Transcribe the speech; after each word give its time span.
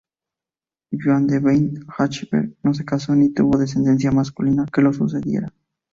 Juan 0.99 1.27
de 1.27 1.39
Baden-Hachberg 1.39 2.55
no 2.63 2.73
se 2.73 2.83
casó 2.83 3.13
ni 3.15 3.29
tuvo 3.31 3.59
descendencia 3.59 4.09
masculina 4.11 4.65
que 4.73 4.81
lo 4.81 4.91
sucediera. 4.93 5.49